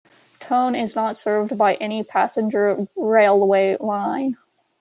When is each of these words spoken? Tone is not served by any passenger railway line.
Tone 0.39 0.73
is 0.73 0.95
not 0.95 1.15
served 1.15 1.55
by 1.59 1.75
any 1.75 2.03
passenger 2.03 2.87
railway 2.97 3.77
line. 3.79 4.35